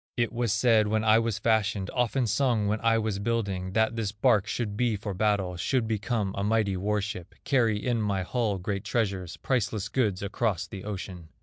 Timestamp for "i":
1.03-1.19, 2.81-2.97